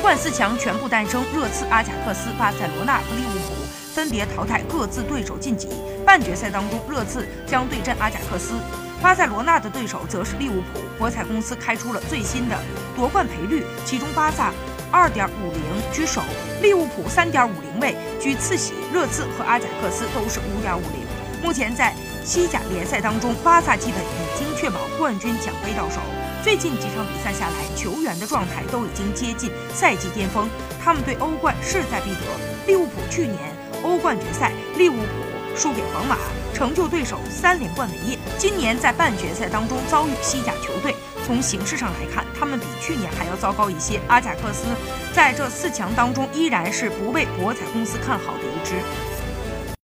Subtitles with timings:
[0.00, 3.54] 冠四强全部诞生，热刺、阿贾克斯、巴塞罗那和利物浦
[3.94, 5.68] 分别淘汰各自对手晋级。
[6.06, 8.54] 半决赛当中，热刺将对阵阿贾克斯，
[9.02, 10.80] 巴塞罗那的对手则是利物浦。
[10.98, 12.58] 博彩公司开出了最新的
[12.96, 14.52] 夺冠赔率，其中巴萨
[14.90, 15.60] 二点五零
[15.92, 16.22] 居首，
[16.62, 21.06] 利物浦三点五零位居次席，热刺和阿贾克斯都是五点五零。
[21.42, 21.94] 目前在
[22.24, 24.46] 西甲联赛当中，巴萨基本已经
[25.00, 25.98] 冠军奖杯到手。
[26.44, 30.46] 最近几场比赛下来，球员的状态都已经接近赛季巅峰，
[30.84, 32.20] 他们对欧冠势在必得。
[32.66, 33.38] 利物浦去年
[33.82, 36.18] 欧冠决赛，利物浦输给皇马，
[36.52, 38.18] 成就对手三连冠伟业。
[38.36, 40.94] 今年在半决赛当中遭遇西甲球队，
[41.26, 43.98] 从形势上来看，他们比去年还要糟糕一些。
[44.06, 44.66] 阿贾克斯
[45.14, 48.74] 在这四强当中依然是不被博彩公司看好的一支。